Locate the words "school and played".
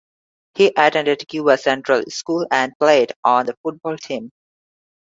2.09-3.13